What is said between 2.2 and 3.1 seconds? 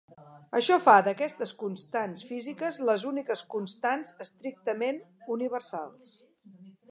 físiques les